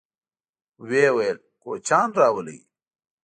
[0.87, 2.59] ويې ويل: کوچيان راولئ!